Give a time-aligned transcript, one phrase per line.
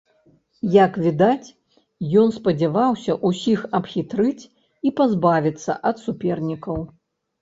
[0.83, 1.51] Як відаць,
[2.23, 4.43] ён спадзяваўся ўсіх абхітрыць
[4.89, 6.77] і пазбавіцца ад супернікаў.